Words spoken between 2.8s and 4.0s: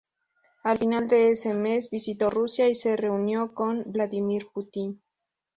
reunió con